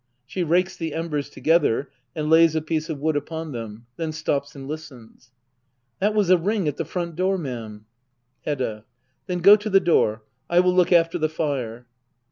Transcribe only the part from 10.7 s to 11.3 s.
look after the